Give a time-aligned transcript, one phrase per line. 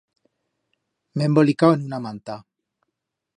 [1.15, 2.39] M'he embolicau en una manta.